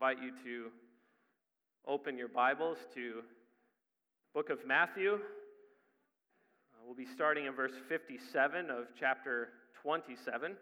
[0.00, 0.70] invite you to
[1.84, 5.14] open your Bibles to the book of Matthew.
[5.14, 5.18] Uh,
[6.86, 9.48] we'll be starting in verse 57 of chapter
[9.82, 10.54] 27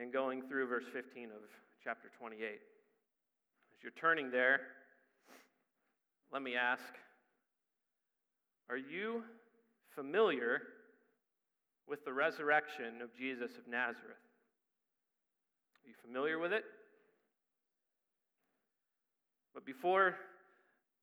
[0.00, 1.42] and going through verse 15 of
[1.82, 2.40] chapter 28.
[2.44, 2.58] As
[3.82, 4.60] you're turning there,
[6.32, 6.84] let me ask
[8.70, 9.24] Are you
[9.96, 10.62] familiar
[11.88, 14.22] with the resurrection of Jesus of Nazareth?
[15.82, 16.62] Are you familiar with it?
[19.58, 20.14] But before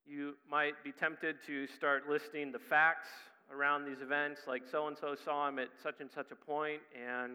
[0.08, 3.10] you might be tempted to start listing the facts
[3.52, 6.80] around these events, like so and so saw him at such and such a point,
[6.96, 7.34] and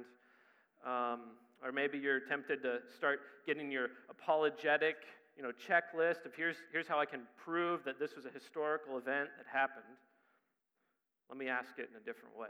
[0.83, 1.21] um,
[1.63, 4.97] or maybe you're tempted to start getting your apologetic,
[5.37, 8.97] you know, checklist of here's here's how I can prove that this was a historical
[8.97, 9.85] event that happened.
[11.29, 12.49] Let me ask it in a different way.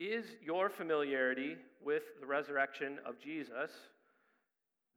[0.00, 3.70] Is your familiarity with the resurrection of Jesus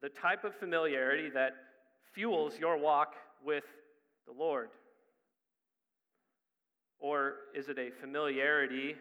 [0.02, 1.54] the type of familiarity that
[2.14, 3.64] fuels your walk with
[4.26, 4.70] the Lord?
[7.00, 8.95] Or is it a familiarity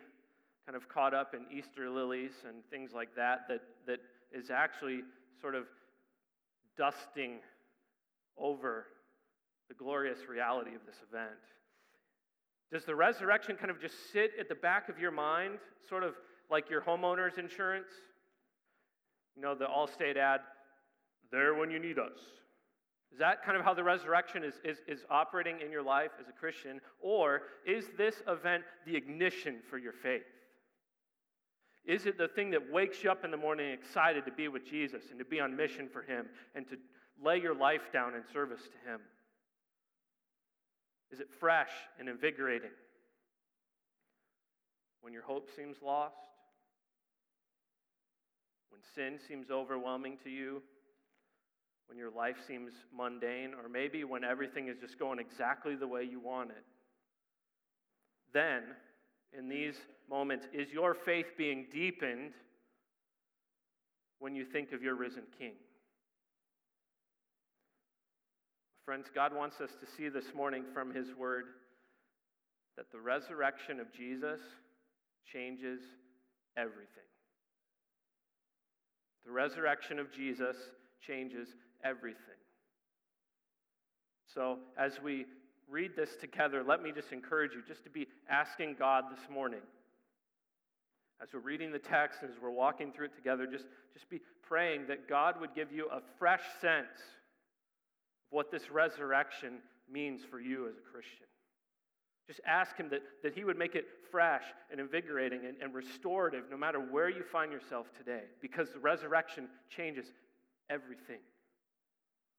[0.66, 4.00] kind of caught up in Easter lilies and things like that that, that
[4.32, 5.00] is actually
[5.40, 5.64] sort of
[6.76, 7.38] dusting
[8.36, 8.86] over
[9.68, 11.30] the glorious reality of this event?
[12.72, 15.58] Does the resurrection kind of just sit at the back of your mind,
[15.88, 16.14] sort of
[16.50, 17.88] like your homeowner's insurance?
[19.36, 20.40] You know, the Allstate ad,
[21.30, 22.18] there when you need us.
[23.12, 26.28] Is that kind of how the resurrection is, is, is operating in your life as
[26.28, 26.80] a Christian?
[27.00, 30.22] Or is this event the ignition for your faith?
[31.86, 34.68] Is it the thing that wakes you up in the morning excited to be with
[34.68, 36.76] Jesus and to be on mission for Him and to
[37.24, 39.00] lay your life down in service to Him?
[41.12, 42.70] Is it fresh and invigorating?
[45.00, 46.16] When your hope seems lost?
[48.70, 50.62] When sin seems overwhelming to you?
[51.88, 56.02] When your life seems mundane, or maybe when everything is just going exactly the way
[56.02, 56.64] you want it.
[58.32, 58.62] Then,
[59.36, 59.74] in these
[60.10, 62.32] moments, is your faith being deepened
[64.18, 65.52] when you think of your risen King?
[68.84, 71.44] Friends, God wants us to see this morning from His Word
[72.76, 74.40] that the resurrection of Jesus
[75.32, 75.80] changes
[76.56, 76.86] everything.
[79.24, 80.56] The resurrection of Jesus
[81.04, 81.48] changes
[81.84, 82.36] everything.
[84.36, 85.26] So, as we
[85.68, 89.60] read this together, let me just encourage you just to be asking God this morning.
[91.22, 93.64] As we're reading the text, as we're walking through it together, just,
[93.94, 99.54] just be praying that God would give you a fresh sense of what this resurrection
[99.90, 101.26] means for you as a Christian.
[102.26, 106.44] Just ask Him that, that He would make it fresh and invigorating and, and restorative
[106.50, 110.06] no matter where you find yourself today, because the resurrection changes
[110.68, 111.20] everything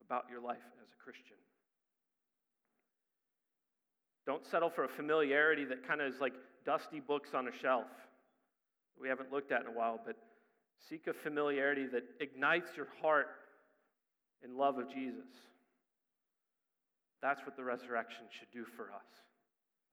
[0.08, 1.36] about your life as a Christian.
[4.26, 7.86] Don't settle for a familiarity that kind of is like dusty books on a shelf
[9.00, 10.16] we haven't looked at in a while, but
[10.88, 13.28] seek a familiarity that ignites your heart
[14.44, 15.28] in love of Jesus.
[17.22, 19.08] That's what the resurrection should do for us.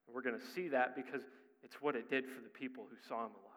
[0.08, 1.22] And we're going to see that because
[1.64, 3.56] it's what it did for the people who saw him alive.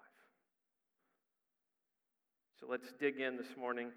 [2.60, 3.90] So let's dig in this morning.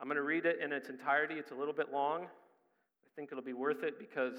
[0.00, 1.34] I'm going to read it in its entirety.
[1.34, 2.22] It's a little bit long.
[2.24, 4.34] I think it'll be worth it because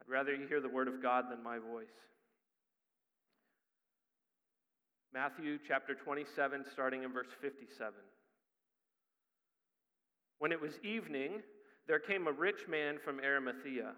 [0.00, 1.86] I'd rather you hear the word of God than my voice.
[5.12, 7.94] Matthew chapter 27, starting in verse 57.
[10.38, 11.40] When it was evening,
[11.88, 13.92] there came a rich man from Arimathea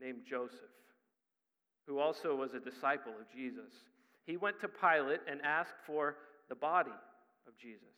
[0.00, 0.74] named Joseph,
[1.86, 3.70] who also was a disciple of Jesus.
[4.26, 6.16] He went to Pilate and asked for
[6.48, 6.90] the body
[7.46, 7.94] of Jesus.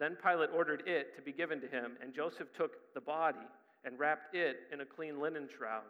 [0.00, 3.46] Then Pilate ordered it to be given to him, and Joseph took the body
[3.84, 5.84] and wrapped it in a clean linen shroud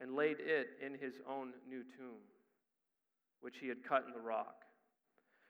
[0.00, 2.18] and laid it in his own new tomb,
[3.40, 4.64] which he had cut in the rock.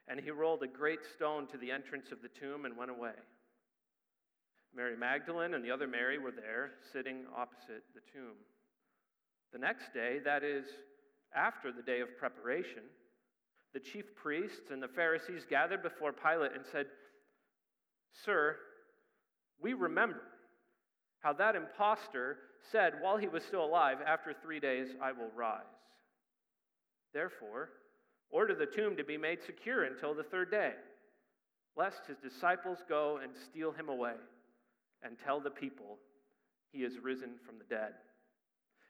[0.06, 3.16] And he rolled a great stone to the entrance of the tomb and went away.
[4.76, 8.37] Mary Magdalene and the other Mary were there, sitting opposite the tomb.
[9.52, 10.67] The next day, that is,
[11.34, 12.82] after the day of preparation,
[13.73, 16.87] the chief priests and the Pharisees gathered before Pilate and said,
[18.25, 18.56] Sir,
[19.60, 20.22] we remember
[21.20, 22.38] how that impostor
[22.70, 25.62] said while he was still alive, After three days I will rise.
[27.12, 27.70] Therefore,
[28.31, 30.72] order the tomb to be made secure until the third day,
[31.76, 34.14] lest his disciples go and steal him away
[35.02, 35.99] and tell the people
[36.72, 37.94] he is risen from the dead.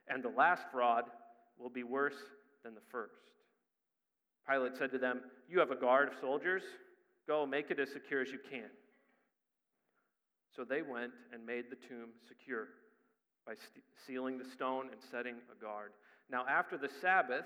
[0.08, 1.04] And the last fraud
[1.58, 2.16] will be worse
[2.64, 3.12] than the first.
[4.48, 6.62] Pilate said to them, You have a guard of soldiers.
[7.26, 8.70] Go, make it as secure as you can.
[10.58, 12.66] So they went and made the tomb secure
[13.46, 13.52] by
[14.08, 15.92] sealing the stone and setting a guard.
[16.28, 17.44] Now, after the Sabbath,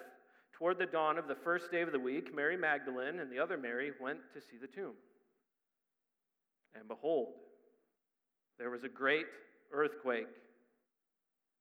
[0.54, 3.58] toward the dawn of the first day of the week, Mary Magdalene and the other
[3.58, 4.94] Mary went to see the tomb.
[6.74, 7.34] And behold,
[8.58, 9.26] there was a great
[9.74, 10.28] earthquake.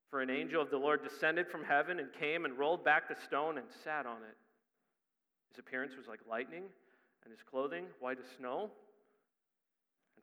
[0.10, 3.22] For an angel of the Lord descended from heaven and came and rolled back the
[3.26, 4.38] stone and sat on it.
[5.50, 6.64] His appearance was like lightning,
[7.26, 8.70] and his clothing white as snow.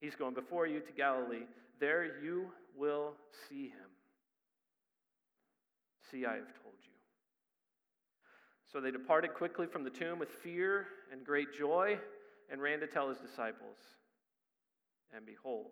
[0.00, 1.44] he's going before you to Galilee.
[1.80, 3.14] There you will
[3.48, 3.90] see him.
[6.10, 6.90] See, I have told you.
[8.72, 11.98] So they departed quickly from the tomb with fear and great joy
[12.50, 13.78] and ran to tell his disciples.
[15.14, 15.70] And behold,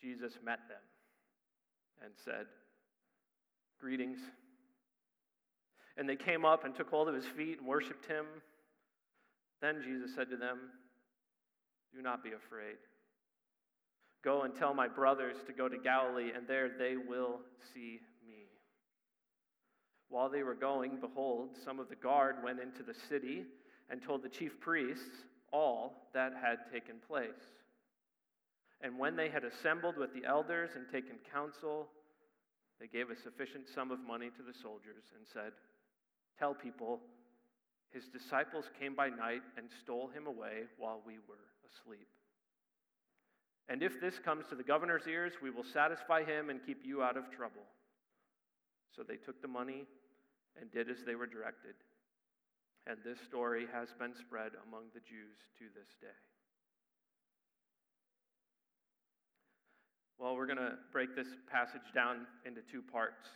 [0.00, 0.82] Jesus met them
[2.04, 2.46] and said,
[3.80, 4.18] Greetings.
[5.96, 8.26] And they came up and took hold of his feet and worshiped him.
[9.62, 10.58] Then Jesus said to them,
[11.94, 12.76] Do not be afraid.
[14.24, 17.40] Go and tell my brothers to go to Galilee, and there they will
[17.72, 18.46] see me.
[20.08, 23.44] While they were going, behold, some of the guard went into the city
[23.90, 27.28] and told the chief priests all that had taken place.
[28.80, 31.88] And when they had assembled with the elders and taken counsel,
[32.80, 35.52] they gave a sufficient sum of money to the soldiers and said,
[36.38, 37.00] Tell people,
[37.90, 42.08] his disciples came by night and stole him away while we were asleep.
[43.68, 47.02] And if this comes to the governor's ears, we will satisfy him and keep you
[47.02, 47.64] out of trouble.
[48.94, 49.84] So they took the money
[50.60, 51.74] and did as they were directed.
[52.86, 56.18] And this story has been spread among the Jews to this day.
[60.18, 63.26] Well, we're going to break this passage down into two parts.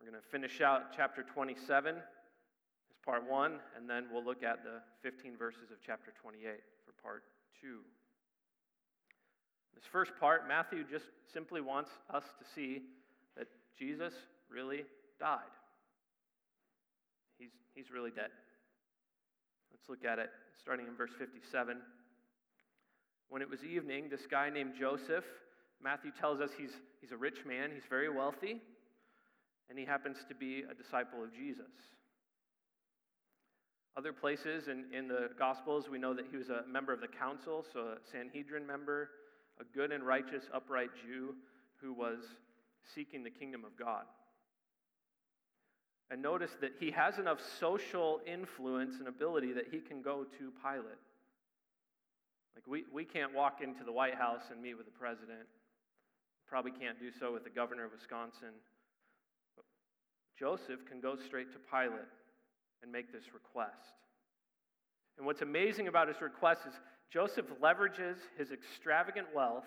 [0.00, 2.02] We're going to finish out chapter 27 as
[3.04, 7.24] part one, and then we'll look at the 15 verses of chapter 28 for part
[7.60, 7.80] two.
[9.74, 12.82] This first part, Matthew just simply wants us to see
[13.36, 13.48] that
[13.78, 14.14] Jesus
[14.48, 14.84] really
[15.20, 15.52] died.
[17.38, 18.30] He's, he's really dead.
[19.70, 20.30] Let's look at it
[20.62, 21.76] starting in verse 57.
[23.28, 25.24] When it was evening, this guy named Joseph,
[25.82, 28.62] Matthew tells us he's, he's a rich man, he's very wealthy,
[29.68, 31.70] and he happens to be a disciple of Jesus.
[33.96, 37.08] Other places in, in the Gospels, we know that he was a member of the
[37.08, 39.08] council, so a Sanhedrin member,
[39.58, 41.34] a good and righteous, upright Jew
[41.80, 42.18] who was
[42.94, 44.04] seeking the kingdom of God.
[46.10, 50.52] And notice that he has enough social influence and ability that he can go to
[50.62, 51.00] Pilate.
[52.54, 55.48] Like, we, we can't walk into the White House and meet with the president.
[56.46, 58.54] Probably can't do so with the governor of Wisconsin.
[59.56, 59.64] But
[60.38, 62.06] Joseph can go straight to Pilate
[62.82, 63.94] and make this request.
[65.16, 66.74] And what's amazing about his request is
[67.12, 69.64] Joseph leverages his extravagant wealth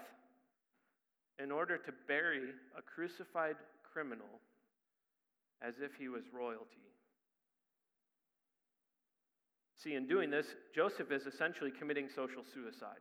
[1.41, 3.55] in order to bury a crucified
[3.91, 4.41] criminal
[5.61, 6.89] as if he was royalty.
[9.81, 12.99] See, in doing this, Joseph is essentially committing social suicide.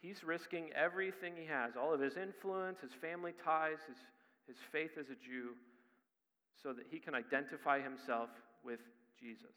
[0.00, 3.98] He's risking everything he has all of his influence, his family ties, his,
[4.46, 5.52] his faith as a Jew
[6.62, 8.30] so that he can identify himself
[8.66, 8.80] with
[9.18, 9.54] Jesus.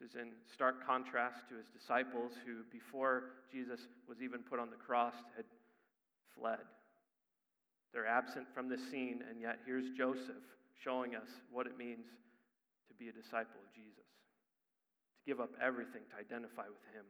[0.00, 4.70] This is in stark contrast to his disciples who, before Jesus was even put on
[4.70, 5.44] the cross, had
[6.38, 6.62] fled.
[7.92, 10.46] They're absent from the scene, and yet here's Joseph
[10.84, 12.06] showing us what it means
[12.86, 17.02] to be a disciple of Jesus, to give up everything to identify with him.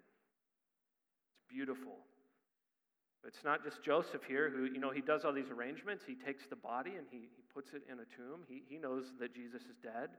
[1.37, 2.01] It's beautiful.
[3.27, 6.05] It's not just Joseph here who, you know, he does all these arrangements.
[6.07, 8.47] He takes the body and he, he puts it in a tomb.
[8.49, 10.11] He, he knows that Jesus is dead.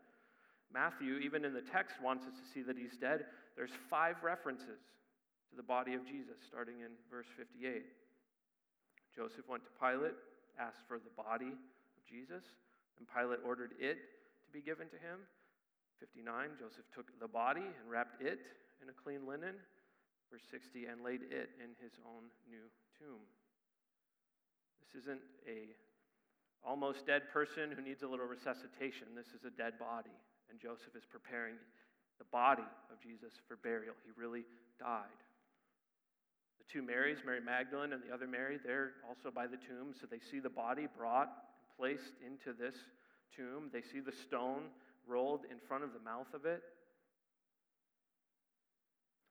[0.71, 3.25] Matthew, even in the text, wants us to see that he's dead.
[3.55, 4.83] There's five references
[5.49, 7.81] to the body of Jesus, starting in verse 58.
[9.15, 10.13] Joseph went to Pilate,
[10.61, 12.45] asked for the body of Jesus,
[13.01, 13.97] and Pilate ordered it
[14.45, 15.25] to be given to him.
[15.97, 18.39] 59, Joseph took the body and wrapped it
[18.83, 19.57] in a clean linen.
[20.29, 23.23] Verse 60, and laid it in his own new tomb.
[24.83, 25.71] This isn't a
[26.59, 29.15] almost dead person who needs a little resuscitation.
[29.15, 30.13] This is a dead body,
[30.51, 31.55] and Joseph is preparing
[32.19, 33.95] the body of Jesus for burial.
[34.03, 34.43] He really
[34.77, 35.19] died.
[36.59, 39.95] The two Marys, Mary Magdalene and the other Mary, they're also by the tomb.
[39.95, 42.75] So they see the body brought and placed into this
[43.35, 43.71] tomb.
[43.71, 44.67] They see the stone
[45.07, 46.61] rolled in front of the mouth of it.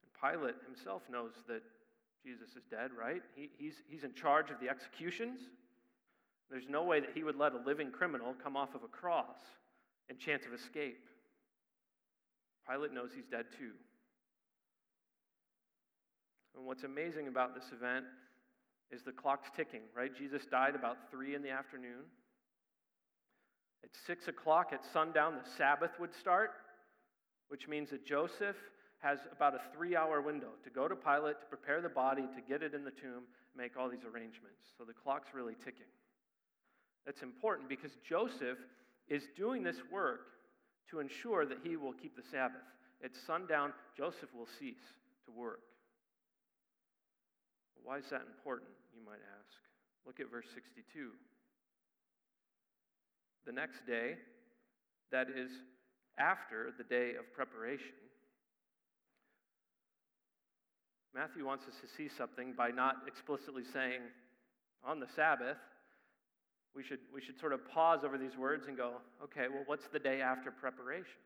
[0.01, 1.63] And Pilate himself knows that
[2.29, 3.23] Jesus is dead, right?
[3.35, 5.41] He, he's, he's in charge of the executions.
[6.51, 9.39] There's no way that he would let a living criminal come off of a cross
[10.11, 11.01] and chance of escape.
[12.71, 13.73] Pilate knows he's dead too.
[16.55, 18.05] And what's amazing about this event
[18.91, 20.15] is the clock's ticking, right?
[20.15, 22.05] Jesus died about 3 in the afternoon.
[23.83, 26.51] At 6 o'clock at sundown, the Sabbath would start,
[27.49, 28.57] which means that Joseph
[28.99, 32.41] has about a three hour window to go to Pilate, to prepare the body, to
[32.49, 33.25] get it in the tomb,
[33.57, 34.75] make all these arrangements.
[34.77, 35.91] So the clock's really ticking.
[37.07, 38.59] That's important because Joseph
[39.09, 40.21] is doing this work
[40.91, 42.63] to ensure that he will keep the Sabbath.
[43.05, 44.83] At sundown, Joseph will cease
[45.27, 45.61] to work.
[47.85, 49.57] Why is that important, you might ask?
[50.07, 51.11] Look at verse 62.
[53.47, 54.17] The next day,
[55.11, 55.51] that is
[56.19, 57.95] after the day of preparation,
[61.19, 64.03] Matthew wants us to see something by not explicitly saying
[64.87, 65.59] on the Sabbath.
[66.77, 68.93] We should, we should sort of pause over these words and go,
[69.25, 71.19] okay, well, what's the day after preparation?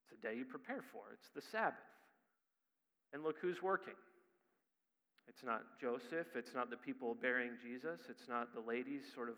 [0.00, 1.84] It's the day you prepare for, it's the Sabbath.
[3.12, 4.00] And look who's working.
[5.28, 9.36] It's not Joseph, it's not the people burying Jesus, it's not the ladies sort of,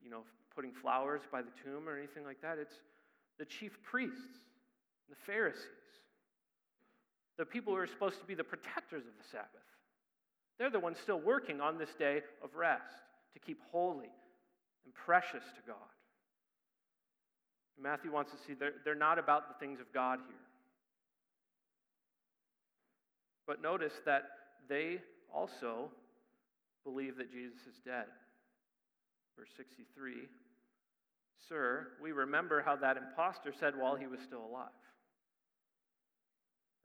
[0.00, 0.22] you know,
[0.54, 2.58] putting flowers by the tomb or anything like that.
[2.58, 2.76] It's
[3.40, 4.38] the chief priests,
[5.10, 5.85] the Pharisees.
[7.38, 9.66] The people who are supposed to be the protectors of the Sabbath.
[10.58, 12.94] They're the ones still working on this day of rest
[13.34, 14.10] to keep holy
[14.84, 15.76] and precious to God.
[17.80, 20.36] Matthew wants to see they're, they're not about the things of God here.
[23.46, 24.22] But notice that
[24.68, 24.98] they
[25.32, 25.90] also
[26.84, 28.06] believe that Jesus is dead.
[29.38, 30.28] Verse 63
[31.48, 34.70] Sir, we remember how that impostor said while he was still alive.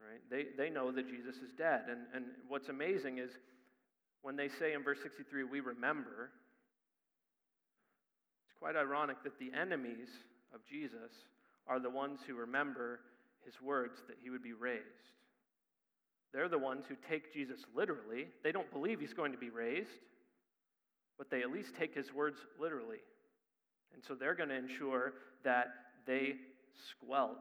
[0.01, 0.21] Right?
[0.29, 1.83] They, they know that Jesus is dead.
[1.89, 3.29] And, and what's amazing is
[4.21, 6.31] when they say in verse 63, we remember,
[8.45, 10.09] it's quite ironic that the enemies
[10.53, 11.11] of Jesus
[11.67, 12.99] are the ones who remember
[13.45, 14.83] his words that he would be raised.
[16.33, 18.27] They're the ones who take Jesus literally.
[18.43, 19.89] They don't believe he's going to be raised,
[21.17, 22.99] but they at least take his words literally.
[23.93, 25.67] And so they're going to ensure that
[26.07, 26.35] they
[26.89, 27.37] squelch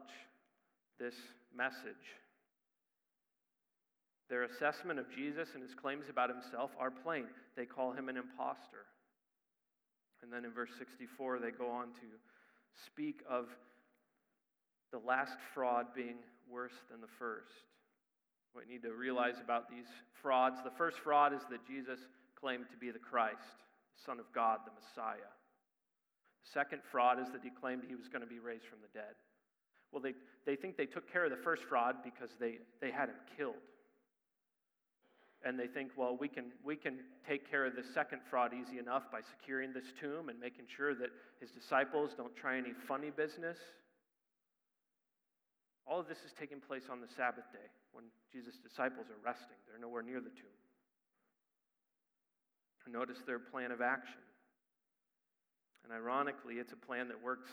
[0.99, 1.15] this
[1.55, 2.20] message
[4.31, 7.27] their assessment of Jesus and his claims about himself are plain.
[7.57, 8.87] They call him an impostor.
[10.23, 12.07] And then in verse 64, they go on to
[12.87, 13.47] speak of
[14.93, 17.67] the last fraud being worse than the first.
[18.53, 21.99] What you need to realize about these frauds the first fraud is that Jesus
[22.39, 23.59] claimed to be the Christ,
[23.99, 25.27] the Son of God, the Messiah.
[26.47, 28.97] The second fraud is that he claimed he was going to be raised from the
[28.97, 29.19] dead.
[29.91, 33.09] Well, they, they think they took care of the first fraud because they, they had
[33.09, 33.59] him killed
[35.43, 38.77] and they think, well, we can, we can take care of the second fraud easy
[38.77, 43.09] enough by securing this tomb and making sure that his disciples don't try any funny
[43.09, 43.57] business.
[45.87, 49.57] All of this is taking place on the Sabbath day when Jesus' disciples are resting.
[49.67, 50.57] They're nowhere near the tomb.
[52.91, 54.19] Notice their plan of action.
[55.83, 57.49] And ironically, it's a plan that works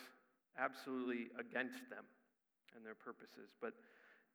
[0.58, 2.04] absolutely against them
[2.76, 3.54] and their purposes.
[3.62, 3.72] But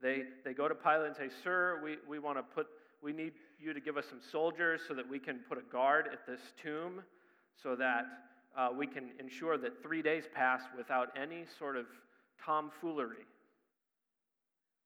[0.01, 2.67] they, they go to Pilate and say, Sir, we, we want to put
[3.03, 6.07] we need you to give us some soldiers so that we can put a guard
[6.11, 7.03] at this tomb
[7.61, 8.05] so that
[8.57, 11.85] uh, we can ensure that three days pass without any sort of
[12.43, 13.25] tomfoolery.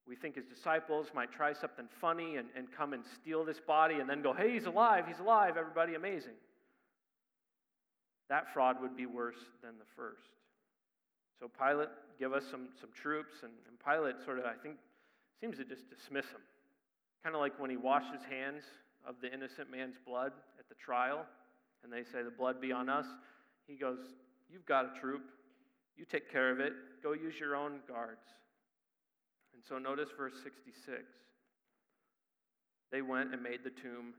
[0.07, 3.95] We think his disciples might try something funny and, and come and steal this body
[3.95, 6.35] and then go, hey, he's alive, he's alive, everybody, amazing.
[8.29, 10.31] That fraud would be worse than the first.
[11.39, 14.77] So Pilate give us some, some troops, and, and Pilate sort of, I think,
[15.39, 16.41] seems to just dismiss them.
[17.23, 18.63] Kind of like when he washed his hands
[19.07, 21.25] of the innocent man's blood at the trial,
[21.83, 23.05] and they say, The blood be on us.
[23.67, 23.99] He goes,
[24.49, 25.23] You've got a troop.
[25.97, 26.73] You take care of it.
[27.01, 28.21] Go use your own guards.
[29.53, 31.03] And so notice verse 66.
[32.91, 34.13] They went and made the tomb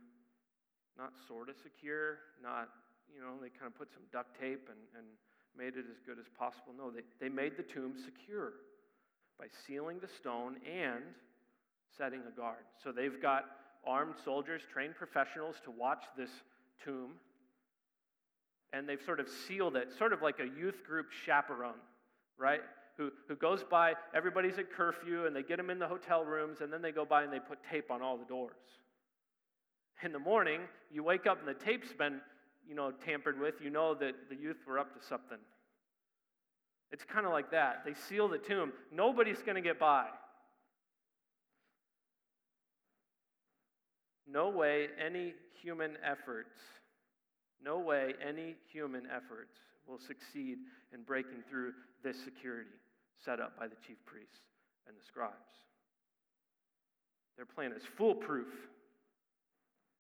[0.99, 2.69] not sort of secure, not,
[3.07, 5.07] you know, they kind of put some duct tape and, and
[5.57, 6.75] made it as good as possible.
[6.77, 8.53] No, they, they made the tomb secure
[9.39, 11.15] by sealing the stone and
[11.97, 12.65] setting a guard.
[12.83, 13.45] So they've got
[13.87, 16.31] armed soldiers, trained professionals to watch this
[16.85, 17.13] tomb.
[18.73, 21.81] And they've sort of sealed it, sort of like a youth group chaperone,
[22.37, 22.61] right?
[22.99, 26.61] Who, who goes by, everybody's at curfew, and they get them in the hotel rooms,
[26.61, 28.57] and then they go by and they put tape on all the doors.
[30.03, 30.61] In the morning,
[30.93, 32.21] you wake up and the tape's been,
[32.69, 33.55] you know, tampered with.
[33.63, 35.39] You know that the youth were up to something.
[36.91, 37.83] It's kind of like that.
[37.85, 38.73] They seal the tomb.
[38.93, 40.07] Nobody's going to get by.
[44.31, 46.61] No way any human efforts,
[47.63, 49.55] no way any human efforts
[49.87, 50.59] will succeed
[50.93, 51.73] in breaking through
[52.05, 52.71] this security
[53.25, 54.39] set up by the chief priests
[54.87, 55.35] and the scribes.
[57.37, 58.49] Their plan is foolproof,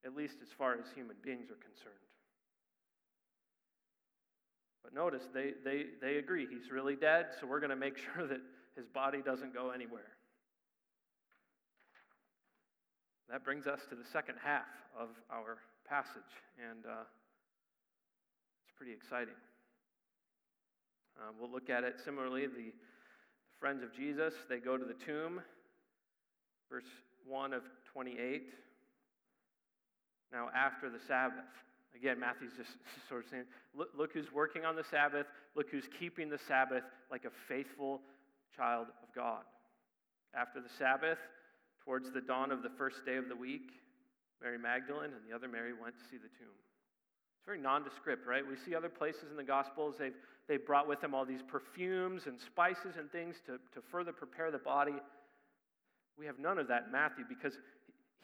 [0.05, 1.95] at least as far as human beings are concerned.
[4.85, 8.27] But notice, they, they, they agree he's really dead, so we're going to make sure
[8.27, 8.41] that
[8.77, 10.18] his body doesn't go anywhere.
[13.31, 14.65] That brings us to the second half
[14.99, 17.05] of our passage, and uh,
[18.65, 19.37] it's pretty exciting.
[21.19, 22.47] Uh, we'll look at it similarly.
[22.47, 22.73] The
[23.61, 25.43] friends of Jesus, they go to the tomb,
[26.71, 26.89] verse
[27.27, 28.45] 1 of 28.
[30.33, 31.45] Now, after the Sabbath,
[31.95, 32.71] again, Matthew's just
[33.11, 33.45] sort of saying,
[33.77, 38.01] look, look who's working on the Sabbath, look who's keeping the Sabbath like a faithful
[38.57, 39.43] child of God.
[40.35, 41.19] After the Sabbath,
[41.88, 43.71] towards the dawn of the first day of the week,
[44.42, 46.52] Mary Magdalene and the other Mary went to see the tomb.
[46.52, 48.47] It's very nondescript, right?
[48.47, 50.12] We see other places in the Gospels, they've,
[50.49, 54.50] they've brought with them all these perfumes and spices and things to, to further prepare
[54.50, 54.97] the body.
[56.18, 57.54] We have none of that in Matthew because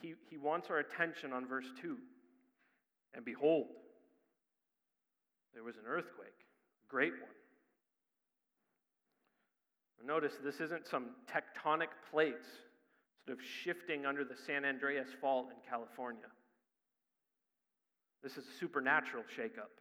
[0.02, 1.97] he, he wants our attention on verse 2.
[3.14, 3.68] And behold,
[5.54, 6.37] there was an earthquake,
[6.87, 7.30] a great one.
[10.06, 12.44] Notice this isn't some tectonic plates
[13.28, 16.26] of shifting under the San Andreas Fault in California.
[18.23, 19.73] This is a supernatural shakeup.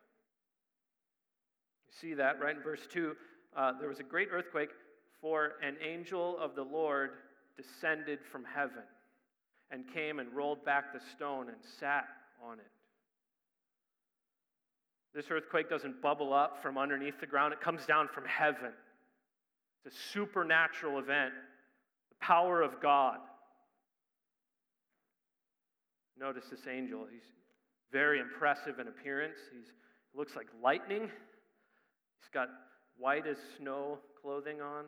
[1.88, 3.16] You see that right in verse 2.
[3.56, 4.70] Uh, there was a great earthquake,
[5.22, 7.12] for an angel of the Lord
[7.56, 8.84] descended from heaven
[9.72, 12.06] and came and rolled back the stone and sat
[12.46, 12.66] on it.
[15.16, 18.74] This earthquake doesn't bubble up from underneath the ground, it comes down from heaven.
[19.86, 21.34] It's a supernatural event,
[22.10, 23.20] the power of God.
[26.20, 27.06] Notice this angel.
[27.12, 27.22] He's
[27.92, 29.38] very impressive in appearance.
[29.52, 29.60] He
[30.18, 31.02] looks like lightning.
[31.02, 32.50] He's got
[32.98, 34.86] white as snow clothing on.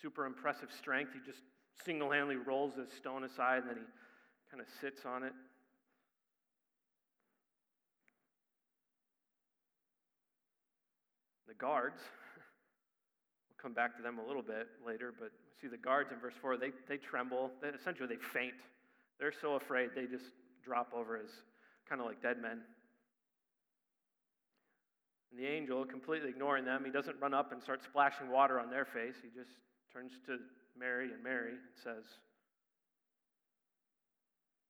[0.00, 1.12] Super impressive strength.
[1.14, 1.42] He just
[1.84, 5.32] single handedly rolls this stone aside and then he kind of sits on it.
[11.48, 12.00] The guards,
[13.48, 16.34] we'll come back to them a little bit later, but see the guards in verse
[16.40, 17.50] 4, they, they tremble.
[17.62, 18.54] They, essentially, they faint.
[19.18, 20.30] They're so afraid they just
[20.64, 21.30] drop over as
[21.88, 22.60] kind of like dead men.
[25.30, 28.70] And the angel, completely ignoring them, he doesn't run up and start splashing water on
[28.70, 29.16] their face.
[29.22, 29.50] He just
[29.92, 30.38] turns to
[30.78, 32.04] Mary and Mary and says,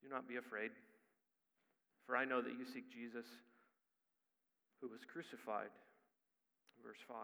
[0.02, 0.70] Do not be afraid,
[2.06, 3.26] for I know that you seek Jesus
[4.80, 5.70] who was crucified.
[6.84, 7.16] Verse 5.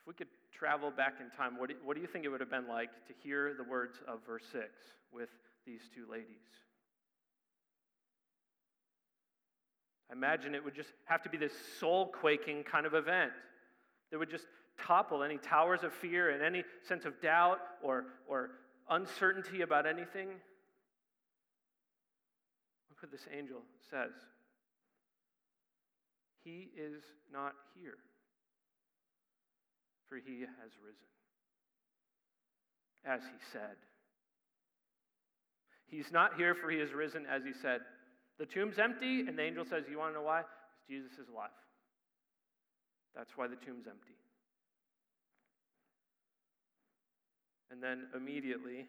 [0.00, 0.28] If we could
[0.64, 2.88] travel back in time, what do, what do you think it would have been like
[3.06, 4.64] to hear the words of verse 6
[5.12, 5.28] with
[5.66, 6.26] these two ladies?
[10.10, 13.32] I imagine it would just have to be this soul quaking kind of event
[14.10, 14.46] that would just
[14.80, 18.52] topple any towers of fear and any sense of doubt or, or
[18.88, 20.28] uncertainty about anything.
[22.88, 24.12] Look what this angel says
[26.42, 27.98] He is not here
[30.14, 31.10] for he has risen.
[33.02, 33.74] As he said.
[35.90, 37.80] He's not here, for he has risen, as he said.
[38.38, 40.46] The tomb's empty, and the angel says, You want to know why?
[40.46, 41.54] Because Jesus is alive.
[43.14, 44.14] That's why the tomb's empty.
[47.70, 48.86] And then immediately,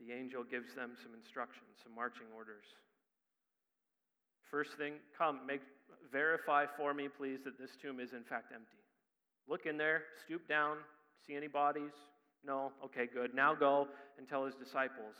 [0.00, 2.64] the angel gives them some instructions, some marching orders.
[4.50, 5.60] First thing, come, make,
[6.10, 8.79] verify for me, please, that this tomb is in fact empty.
[9.50, 10.76] Look in there, stoop down,
[11.26, 11.90] see any bodies?
[12.46, 12.70] No?
[12.84, 13.34] Okay, good.
[13.34, 15.16] Now go and tell his disciples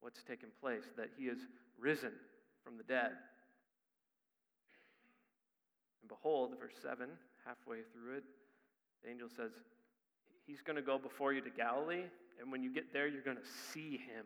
[0.00, 1.38] what's taken place, that he is
[1.76, 2.12] risen
[2.62, 3.10] from the dead.
[6.00, 7.08] And behold, verse 7,
[7.44, 8.24] halfway through it,
[9.02, 9.50] the angel says,
[10.46, 12.04] He's going to go before you to Galilee,
[12.40, 14.24] and when you get there, you're going to see him.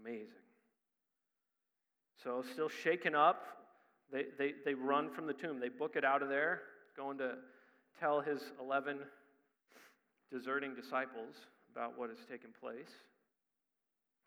[0.00, 0.28] Amazing.
[2.22, 3.61] So, still shaken up,
[4.12, 5.58] they, they, they run from the tomb.
[5.58, 6.60] They book it out of there,
[6.96, 7.34] going to
[7.98, 8.98] tell his 11
[10.30, 11.34] deserting disciples
[11.72, 12.90] about what has taken place.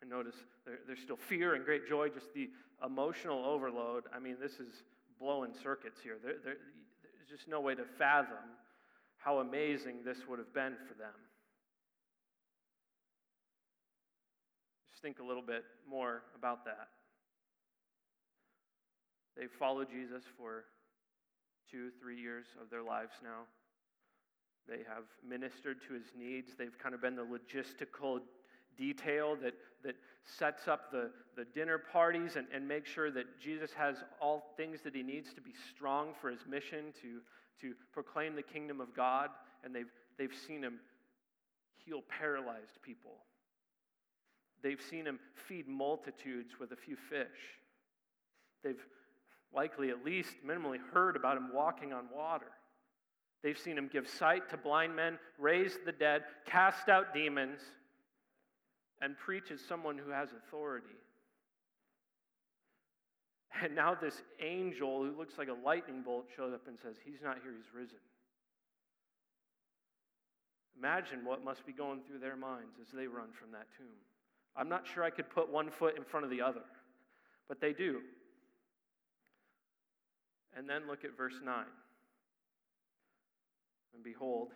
[0.02, 2.50] And notice there, there's still fear and great joy, just the
[2.86, 4.04] emotional overload.
[4.14, 4.84] I mean, this is
[5.20, 6.18] blowing circuits here.
[6.22, 6.58] There, there,
[7.02, 8.38] there's just no way to fathom
[9.18, 11.14] how amazing this would have been for them.
[14.92, 16.90] Just think a little bit more about that.
[19.38, 20.66] They've followed Jesus for
[21.70, 23.44] two, three years of their lives now.
[24.68, 26.52] They have ministered to his needs.
[26.58, 28.20] They've kind of been the logistical
[28.78, 33.72] detail that, that sets up the, the dinner parties and, and makes sure that Jesus
[33.78, 37.20] has all things that he needs to be strong for his mission to,
[37.62, 39.30] to proclaim the kingdom of God.
[39.64, 40.80] And they've, they've seen him
[41.86, 43.18] heal paralyzed people.
[44.64, 47.60] They've seen him feed multitudes with a few fish.
[48.64, 48.84] They've
[49.56, 52.52] likely at least minimally heard about him walking on water.
[53.44, 57.60] They've seen him give sight to blind men, raise the dead, cast out demons,
[59.02, 60.88] and preach as someone who has authority.
[63.62, 67.22] And now this angel who looks like a lightning bolt shows up and says, He's
[67.24, 68.00] not here, he's risen.
[70.78, 73.88] Imagine what must be going through their minds as they run from that tomb.
[74.58, 76.64] I'm not sure I could put one foot in front of the other,
[77.48, 78.02] but they do.
[80.56, 81.66] And then look at verse 9.
[83.94, 84.50] And behold,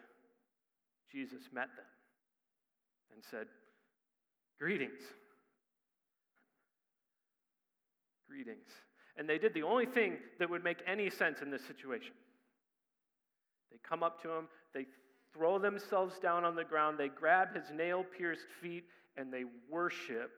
[1.12, 1.86] Jesus met them
[3.14, 3.48] and said,
[4.60, 5.02] Greetings.
[8.28, 8.68] Greetings.
[9.18, 12.14] And they did the only thing that would make any sense in this situation.
[13.72, 14.86] They come up to him, they
[15.34, 18.86] throw themselves down on the ground, they grab his nail pierced feet,
[19.18, 20.32] and they worship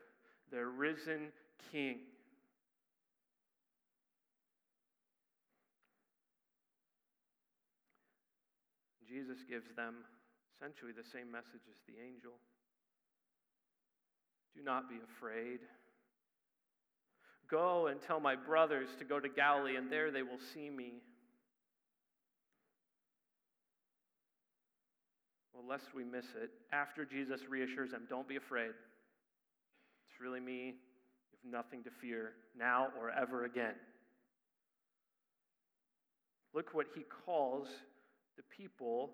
[0.51, 1.31] their risen
[1.71, 1.99] king.
[9.11, 9.95] Jesus gives them
[10.55, 12.31] essentially the same message as the angel.
[14.55, 15.59] Do not be afraid.
[17.49, 20.93] Go and tell my brothers to go to Galilee, and there they will see me.
[25.53, 28.71] Well, lest we miss it, after Jesus reassures them, don't be afraid.
[28.71, 30.75] It's really me.
[31.33, 33.75] You have nothing to fear now or ever again.
[36.53, 37.67] Look what he calls
[38.37, 39.11] the people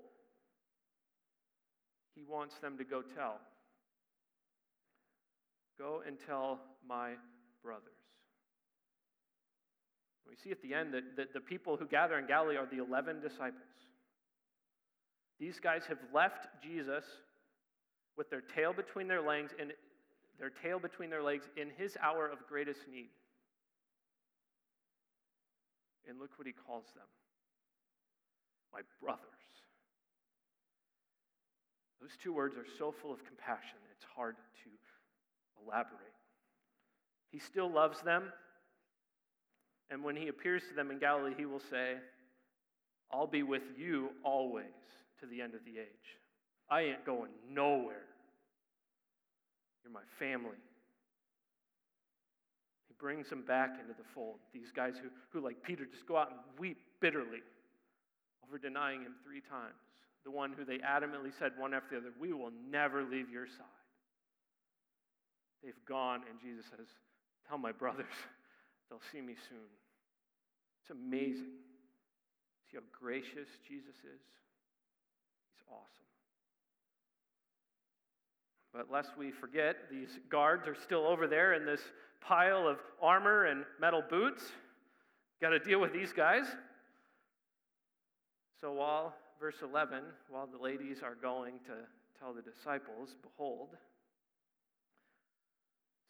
[2.16, 3.40] he wants them to go tell.
[5.78, 7.12] Go and tell my
[7.64, 7.84] brothers.
[10.28, 12.84] We see at the end that, that the people who gather in Galilee are the
[12.84, 13.62] 11 disciples.
[15.40, 17.06] These guys have left Jesus
[18.18, 19.72] with their tail between their legs and
[20.40, 23.10] their tail between their legs in his hour of greatest need.
[26.10, 27.06] And look what he calls them
[28.74, 29.22] my brothers.
[32.02, 34.70] Those two words are so full of compassion, it's hard to
[35.64, 36.14] elaborate.
[37.32, 38.32] He still loves them,
[39.90, 41.96] and when he appears to them in Galilee, he will say,
[43.12, 44.66] I'll be with you always
[45.20, 46.20] to the end of the age.
[46.70, 48.06] I ain't going nowhere.
[49.84, 50.58] You're my family.
[52.88, 54.40] He brings them back into the fold.
[54.54, 57.42] These guys who, who, like Peter, just go out and weep bitterly
[58.48, 59.76] over denying him three times.
[60.24, 63.48] The one who they adamantly said one after the other, We will never leave your
[63.48, 63.66] side.
[65.64, 66.88] They've gone, and Jesus says,
[67.48, 68.06] Tell my brothers,
[68.90, 69.68] they'll see me soon.
[70.82, 71.60] It's amazing.
[72.70, 74.24] See how gracious Jesus is?
[75.54, 76.08] He's awesome.
[78.74, 81.82] But lest we forget, these guards are still over there in this
[82.22, 84.44] pile of armor and metal boots.
[85.42, 86.46] Got to deal with these guys.
[88.62, 91.74] So while, verse 11, while the ladies are going to
[92.20, 93.70] tell the disciples, behold,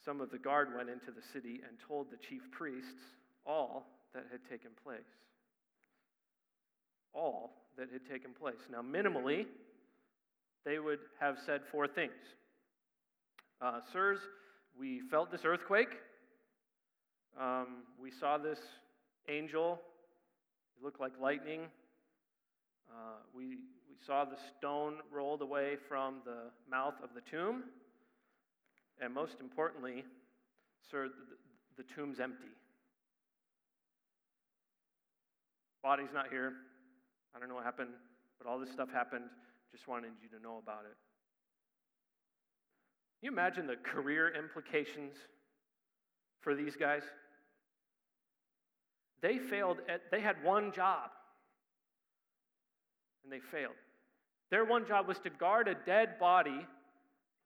[0.06, 4.24] some of the guard went into the city and told the chief priests all that
[4.32, 5.00] had taken place.
[7.14, 8.56] All that had taken place.
[8.72, 9.46] Now, minimally,
[10.66, 12.14] they would have said four things
[13.62, 14.20] uh, Sirs,
[14.80, 15.90] we felt this earthquake.
[17.40, 18.60] Um, we saw this
[19.28, 19.80] angel.
[20.78, 21.62] It looked like lightning.
[22.90, 23.46] Uh, we,
[23.90, 27.64] we saw the stone rolled away from the mouth of the tomb.
[29.02, 30.04] And most importantly,
[30.90, 32.48] sir, the, the tomb's empty.
[35.84, 36.54] Body's not here.
[37.36, 37.92] I don't know what happened,
[38.38, 39.26] but all this stuff happened.
[39.72, 40.98] Just wanted you to know about it.
[43.20, 45.14] Can you imagine the career implications
[46.42, 47.04] for these guys?
[49.22, 51.10] They failed at, they had one job
[53.28, 53.76] and they failed.
[54.50, 56.66] Their one job was to guard a dead body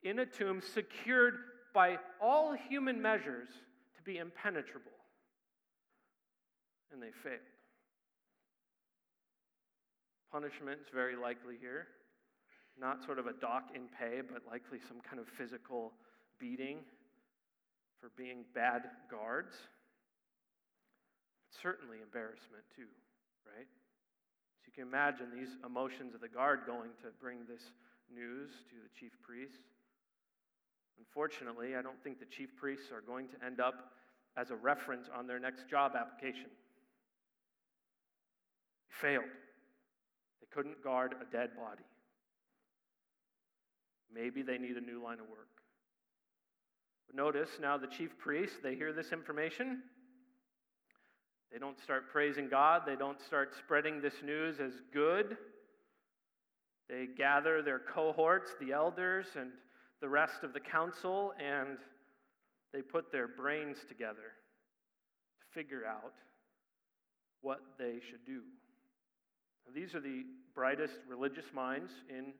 [0.04, 1.36] in a tomb secured
[1.74, 3.48] by all human measures
[3.96, 4.92] to be impenetrable.
[6.94, 7.40] And they failed.
[10.32, 11.88] Punishment is very likely here.
[12.80, 15.94] Not sort of a dock in pay, but likely some kind of physical
[16.40, 16.78] beating
[18.00, 19.56] for being bad guards.
[21.62, 22.88] Certainly embarrassment, too,
[23.46, 23.68] right?
[24.72, 27.62] You can imagine these emotions of the guard going to bring this
[28.14, 29.58] news to the chief priests.
[30.98, 33.92] Unfortunately, I don't think the chief priests are going to end up
[34.38, 36.50] as a reference on their next job application.
[38.88, 39.24] They failed.
[40.40, 41.84] They couldn't guard a dead body.
[44.14, 45.48] Maybe they need a new line of work.
[47.08, 49.84] But notice now the chief priests, they hear this information.
[51.52, 52.84] They don't start praising God.
[52.86, 55.38] They don't start spreading this news as good.
[56.90, 59.52] They gather their cohorts, the elders, and
[60.02, 61.78] the rest of the council, and
[62.74, 64.34] they put their brains together
[65.40, 66.14] to figure out
[67.42, 68.42] what they should do.
[69.66, 70.24] Now, these are the
[70.56, 72.34] brightest religious minds in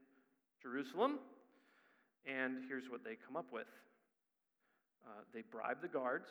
[0.62, 1.20] Jerusalem,
[2.26, 3.68] and here's what they come up with
[5.06, 6.28] uh, they bribe the guards,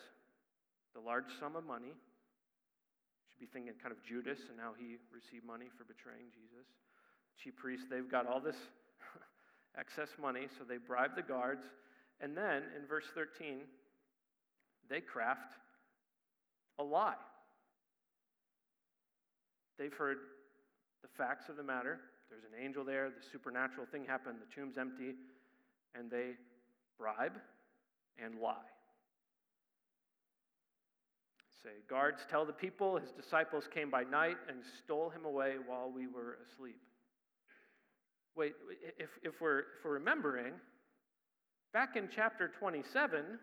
[0.95, 1.93] the large sum of money.
[3.41, 6.69] Be thinking kind of Judas and how he received money for betraying Jesus.
[7.43, 8.57] Chief priests, they've got all this
[9.81, 11.65] excess money, so they bribe the guards.
[12.21, 13.63] And then in verse 13,
[14.91, 15.57] they craft
[16.79, 17.15] a lie.
[19.79, 20.19] They've heard
[21.01, 21.99] the facts of the matter.
[22.29, 25.15] There's an angel there, the supernatural thing happened, the tomb's empty,
[25.95, 26.33] and they
[26.99, 27.41] bribe
[28.23, 28.69] and lie.
[31.63, 35.91] Say, guards tell the people his disciples came by night and stole him away while
[35.95, 36.81] we were asleep.
[38.35, 38.55] Wait,
[38.99, 40.55] if, if, we're, if we're remembering,
[41.75, 43.39] back in chapter 27,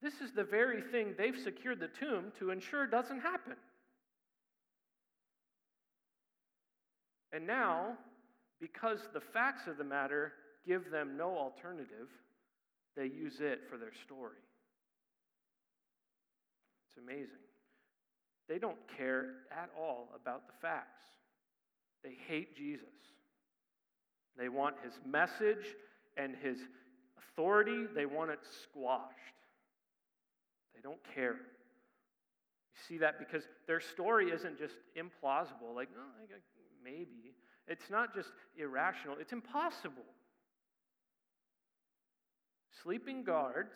[0.00, 3.56] this is the very thing they've secured the tomb to ensure doesn't happen.
[7.32, 7.98] And now,
[8.60, 10.32] because the facts of the matter
[10.66, 12.08] give them no alternative,
[12.96, 14.38] they use it for their story.
[17.02, 17.44] Amazing.
[18.48, 21.08] They don't care at all about the facts.
[22.02, 22.86] They hate Jesus.
[24.36, 25.74] They want his message
[26.16, 26.58] and his
[27.18, 29.14] authority, they want it squashed.
[30.74, 31.34] They don't care.
[31.34, 36.24] You see that because their story isn't just implausible, like, oh,
[36.82, 37.34] maybe.
[37.66, 40.04] It's not just irrational, it's impossible.
[42.82, 43.74] Sleeping guards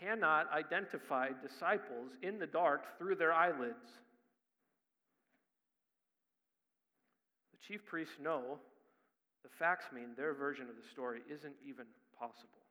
[0.00, 4.00] cannot identify disciples in the dark through their eyelids.
[7.52, 8.58] The chief priests know
[9.42, 11.86] the facts mean their version of the story isn't even
[12.18, 12.64] possible.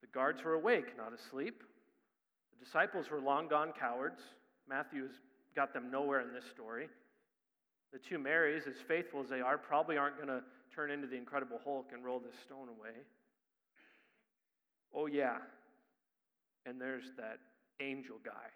[0.00, 1.62] The guards were awake, not asleep.
[2.58, 4.20] The disciples were long gone cowards.
[4.68, 5.12] Matthew's
[5.54, 6.88] got them nowhere in this story.
[7.92, 10.42] The two Marys, as faithful as they are, probably aren't going to
[10.74, 12.96] turn into the Incredible Hulk and roll this stone away.
[14.94, 15.38] Oh, yeah.
[16.66, 17.38] And there's that
[17.80, 18.50] angel guy.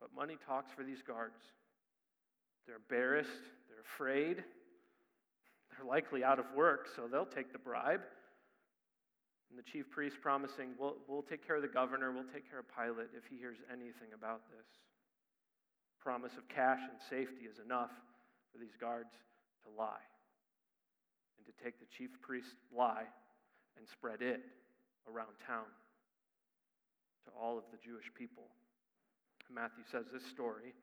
[0.00, 1.36] But money talks for these guards.
[2.66, 3.28] They're embarrassed,
[3.68, 4.44] they're afraid,
[5.70, 8.00] they're likely out of work, so they'll take the bribe.
[9.50, 12.60] And the chief priest promising, we'll, we'll take care of the governor, we'll take care
[12.60, 14.66] of Pilate if he hears anything about this.
[16.00, 17.90] Promise of cash and safety is enough
[18.52, 19.10] for these guards
[19.64, 20.00] to lie
[21.40, 23.08] and to take the chief priest's lie
[23.76, 24.44] and spread it
[25.08, 25.64] around town
[27.24, 28.44] to all of the Jewish people.
[29.52, 30.76] Matthew says this story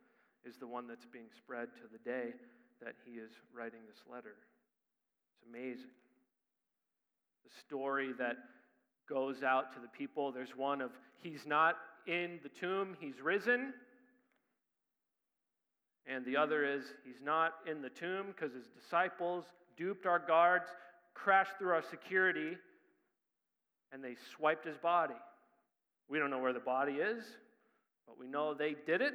[0.44, 2.34] is the one that's being spread to the day
[2.84, 4.36] that he is writing this letter.
[5.32, 5.94] It's amazing.
[7.46, 8.38] The story that
[9.08, 10.32] goes out to the people.
[10.32, 13.74] There's one of he's not in the tomb, he's risen.
[16.06, 19.46] And the other is he's not in the tomb because his disciples
[19.78, 20.66] duped our guards,
[21.14, 22.58] crashed through our security,
[23.92, 25.14] and they swiped his body.
[26.10, 27.24] We don't know where the body is,
[28.06, 29.14] but we know they did it,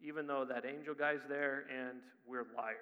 [0.00, 2.76] even though that angel guy's there and we're liars.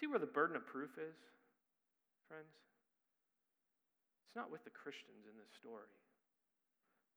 [0.00, 1.14] See where the burden of proof is?
[2.30, 2.54] friends?
[4.30, 5.90] It's not with the Christians in this story.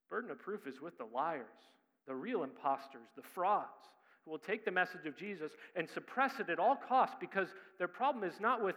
[0.09, 1.61] Burden of proof is with the liars,
[2.09, 6.49] the real imposters, the frauds, who will take the message of Jesus and suppress it
[6.49, 8.75] at all costs because their problem is not with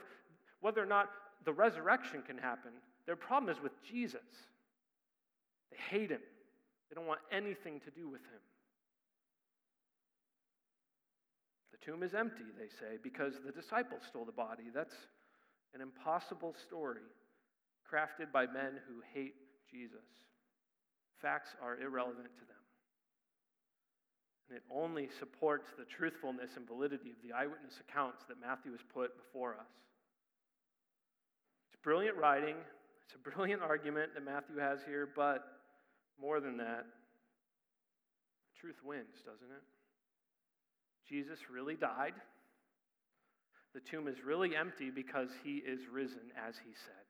[0.60, 1.08] whether or not
[1.44, 2.72] the resurrection can happen.
[3.06, 4.20] Their problem is with Jesus.
[5.70, 6.22] They hate him,
[6.88, 8.40] they don't want anything to do with him.
[11.72, 14.64] The tomb is empty, they say, because the disciples stole the body.
[14.74, 14.94] That's
[15.74, 17.06] an impossible story
[17.86, 19.34] crafted by men who hate
[19.70, 20.06] Jesus.
[21.20, 22.55] Facts are irrelevant to them.
[24.48, 28.80] And it only supports the truthfulness and validity of the eyewitness accounts that Matthew has
[28.94, 29.72] put before us.
[31.72, 32.54] It's brilliant writing,
[33.04, 35.44] it's a brilliant argument that Matthew has here, but
[36.20, 36.86] more than that,
[38.60, 39.62] truth wins, doesn't it?
[41.08, 42.14] Jesus really died.
[43.74, 47.04] The tomb is really empty because he is risen, as he said.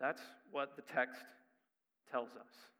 [0.00, 1.20] That's what the text
[2.10, 2.71] tells us.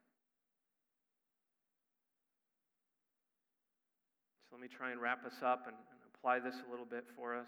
[4.53, 7.35] Let me try and wrap us up and, and apply this a little bit for
[7.35, 7.47] us.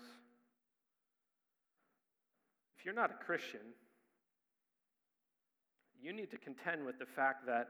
[2.79, 3.61] If you're not a Christian,
[6.01, 7.67] you need to contend with the fact that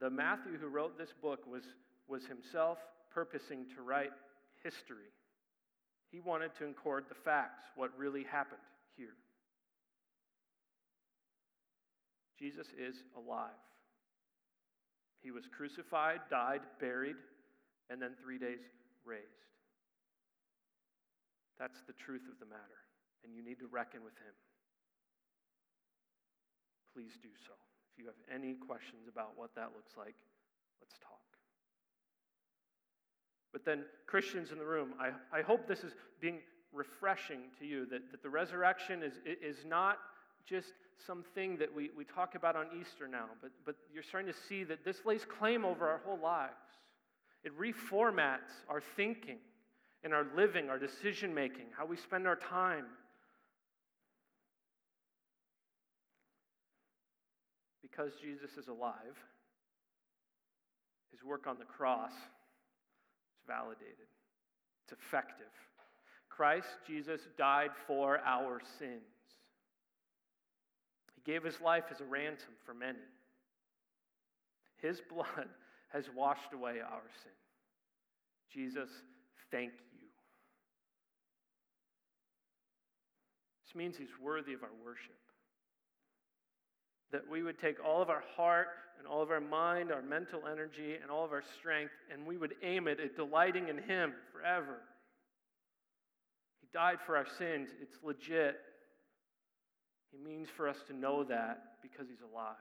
[0.00, 1.62] the Matthew who wrote this book was,
[2.08, 2.76] was himself
[3.10, 4.12] purposing to write
[4.62, 5.08] history.
[6.12, 8.60] He wanted to record the facts, what really happened
[8.98, 9.16] here.
[12.38, 13.48] Jesus is alive.
[15.22, 17.16] He was crucified, died, buried,
[17.90, 18.60] and then three days
[19.04, 19.46] raised.
[21.58, 22.80] That's the truth of the matter,
[23.24, 24.34] and you need to reckon with him.
[26.92, 27.52] Please do so.
[27.92, 30.14] If you have any questions about what that looks like,
[30.80, 31.20] let's talk.
[33.52, 36.40] But then, Christians in the room, I, I hope this is being
[36.72, 39.98] refreshing to you that, that the resurrection is, is not
[40.46, 40.74] just
[41.06, 44.62] something that we, we talk about on Easter now, but, but you're starting to see
[44.64, 46.54] that this lays claim over our whole lives.
[47.46, 49.38] It reformats our thinking
[50.02, 52.86] and our living, our decision making, how we spend our time.
[57.80, 59.16] Because Jesus is alive,
[61.12, 64.08] his work on the cross is validated,
[64.82, 65.46] it's effective.
[66.28, 69.02] Christ Jesus died for our sins.
[71.14, 72.98] He gave his life as a ransom for many.
[74.82, 75.46] His blood
[75.92, 77.32] has washed away our sin.
[78.52, 78.88] Jesus,
[79.50, 80.08] thank you.
[83.66, 85.16] This means he's worthy of our worship.
[87.12, 88.68] That we would take all of our heart
[88.98, 92.36] and all of our mind, our mental energy, and all of our strength, and we
[92.36, 94.78] would aim it at delighting in Him forever.
[96.60, 97.68] He died for our sins.
[97.80, 98.56] It's legit.
[100.10, 102.56] He means for us to know that because He's alive.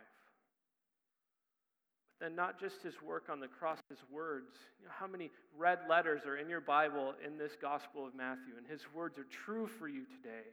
[2.19, 4.53] Then, not just His work on the cross, His words.
[4.79, 8.53] You know, how many red letters are in your Bible in this Gospel of Matthew?
[8.57, 10.47] And His words are true for you today.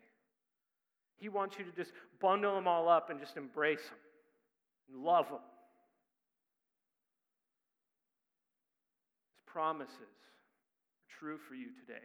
[1.19, 3.99] He wants you to just bundle them all up and just embrace them
[4.93, 5.39] and love them.
[9.31, 12.03] His promises are true for you today.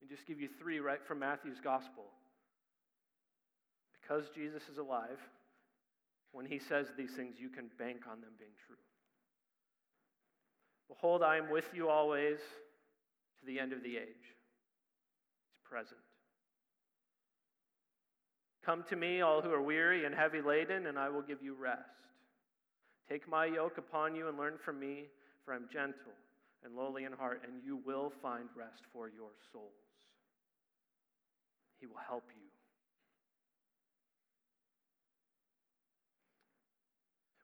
[0.00, 2.04] Me just give you three right from Matthew's gospel.
[4.00, 5.18] Because Jesus is alive,
[6.32, 8.76] when he says these things, you can bank on them being true.
[10.88, 12.38] Behold, I am with you always
[13.40, 14.24] to the end of the age.
[15.50, 16.00] He's present.
[18.64, 21.54] Come to me, all who are weary and heavy laden, and I will give you
[21.54, 21.80] rest.
[23.08, 25.04] Take my yoke upon you and learn from me,
[25.44, 26.12] for I'm gentle
[26.64, 29.72] and lowly in heart, and you will find rest for your souls.
[31.80, 32.47] He will help you.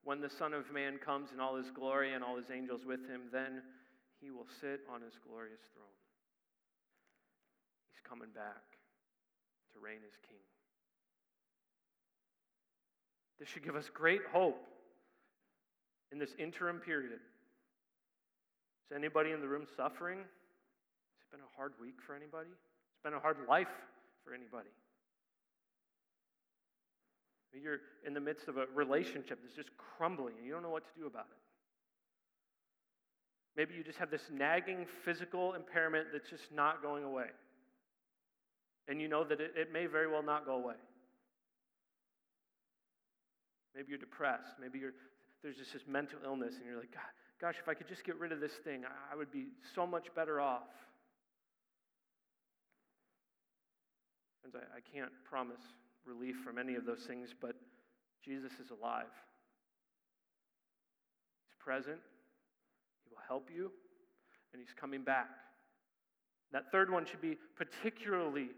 [0.05, 3.01] When the Son of Man comes in all his glory and all his angels with
[3.09, 3.63] him, then
[4.21, 5.87] he will sit on his glorious throne.
[7.93, 8.79] He's coming back
[9.73, 10.45] to reign as king.
[13.41, 14.61] This should give us great hope
[16.15, 17.13] in this interim period?
[17.13, 20.19] Is anybody in the room suffering?
[20.19, 22.51] Has it been a hard week for anybody?
[22.51, 23.75] It's been a hard life
[24.25, 24.71] for anybody.
[27.63, 30.85] You're in the midst of a relationship that's just crumbling and you don't know what
[30.85, 31.39] to do about it.
[33.57, 37.27] Maybe you just have this nagging physical impairment that's just not going away.
[38.89, 40.75] And you know that it, it may very well not go away.
[43.75, 44.55] Maybe you're depressed.
[44.61, 44.93] Maybe you're
[45.45, 46.97] there's just this mental illness, and you're like,
[47.39, 50.07] gosh, if I could just get rid of this thing, I would be so much
[50.17, 50.73] better off.
[54.41, 55.61] Friends, I, I can't promise
[56.07, 57.55] relief from any of those things, but
[58.25, 59.05] Jesus is alive.
[61.47, 61.99] He's present,
[63.05, 63.71] He will help you,
[64.53, 65.29] and He's coming back.
[66.53, 68.49] That third one should be particularly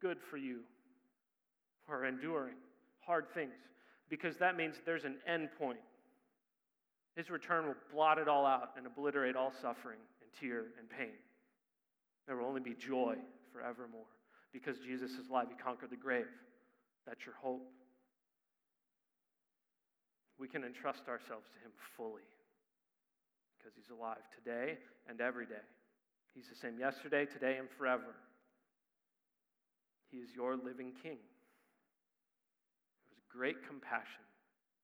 [0.00, 0.60] good for you
[1.86, 2.54] for enduring
[3.00, 3.54] hard things,
[4.08, 5.80] because that means there's an end point.
[7.16, 11.16] His return will blot it all out and obliterate all suffering and tear and pain.
[12.26, 13.16] There will only be joy
[13.52, 14.06] forevermore.
[14.52, 15.46] because Jesus is alive.
[15.48, 16.26] He conquered the grave.
[17.06, 17.66] That's your hope.
[20.38, 22.28] We can entrust ourselves to Him fully
[23.58, 24.78] because He's alive today
[25.08, 25.66] and every day.
[26.34, 28.14] He's the same yesterday, today, and forever.
[30.10, 31.18] He is your living King.
[33.08, 34.26] He has great compassion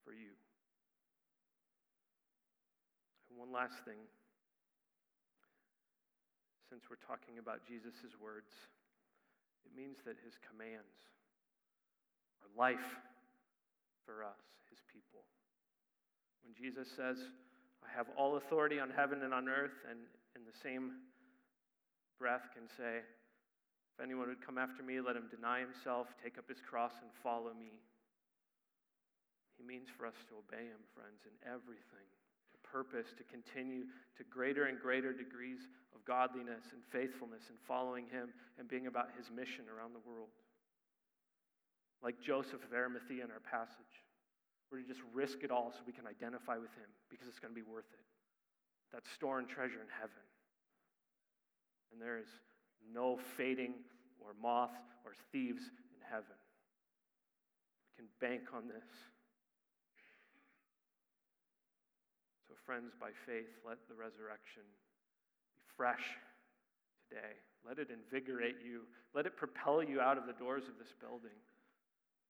[0.04, 0.34] for you.
[3.30, 3.98] And one last thing.
[6.70, 8.50] Since we're talking about Jesus' words,
[9.64, 10.98] it means that his commands
[12.42, 12.88] are life
[14.04, 15.24] for us, his people.
[16.44, 17.18] When Jesus says,
[17.82, 19.98] I have all authority on heaven and on earth, and
[20.34, 21.04] in the same
[22.18, 26.48] breath can say, If anyone would come after me, let him deny himself, take up
[26.48, 27.78] his cross, and follow me.
[29.58, 32.08] He means for us to obey him, friends, in everything
[32.52, 33.84] to purpose to continue
[34.16, 39.08] to greater and greater degrees of godliness and faithfulness and following Him and being about
[39.16, 40.32] His mission around the world.
[42.02, 44.04] Like Joseph of Arimathea in our passage,
[44.70, 47.54] we're to just risk it all so we can identify with Him because it's going
[47.54, 48.04] to be worth it.
[48.92, 50.22] That store and treasure in heaven.
[51.92, 52.28] And there is
[52.92, 53.74] no fading
[54.20, 54.74] or moth
[55.04, 56.36] or thieves in heaven.
[57.96, 58.86] We can bank on this.
[62.48, 64.62] So, friends, by faith, let the resurrection
[65.54, 66.04] be fresh
[67.08, 67.38] today.
[67.66, 68.82] Let it invigorate you.
[69.14, 71.34] Let it propel you out of the doors of this building.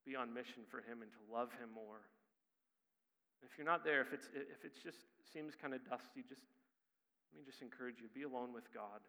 [0.07, 2.07] Be on mission for Him and to love Him more.
[3.43, 6.47] If you're not there, if it's if it just seems kind of dusty, just
[7.35, 9.03] let me just encourage you: be alone with God.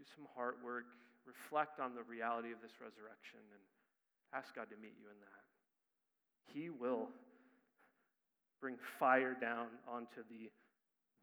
[0.00, 0.88] Do some heart work.
[1.28, 3.62] Reflect on the reality of this resurrection and
[4.36, 5.44] ask God to meet you in that.
[6.52, 7.08] He will
[8.60, 10.52] bring fire down onto the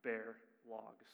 [0.04, 1.10] bare logs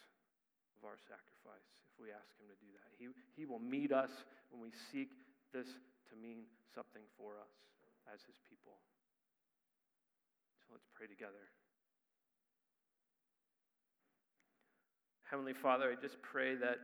[0.75, 2.91] of our sacrifice if we ask Him to do that.
[2.95, 4.11] He, he will meet us
[4.51, 5.09] when we seek
[5.53, 5.67] this
[6.09, 7.53] to mean something for us
[8.11, 8.79] as His people.
[10.63, 11.51] So let's pray together.
[15.27, 16.79] Heavenly Father, I just pray that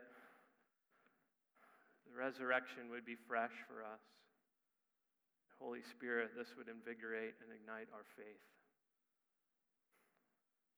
[2.04, 4.04] the resurrection would be fresh for us.
[5.64, 8.44] Holy Spirit, this would invigorate and ignite our faith.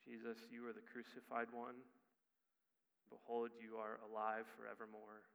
[0.06, 1.82] Jesus, you are the crucified one.
[3.10, 5.26] Behold, you are alive forevermore.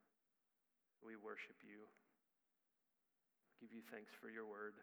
[1.02, 1.90] We worship you.
[3.60, 4.80] Give you thanks for your word.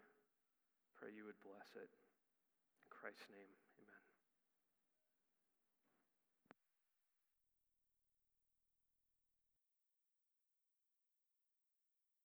[1.02, 1.90] Pray you would bless it.
[1.90, 3.67] In Christ's name.